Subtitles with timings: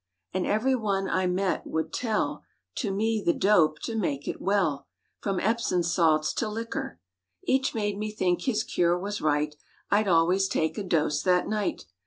[0.33, 2.43] And every one I met would tell
[2.77, 4.87] To me the dope to make me well
[5.19, 6.99] From epsom's salts to liquor.
[7.43, 9.55] Each made me think his cure was right—
[9.91, 11.85] I'd always take a dose that night.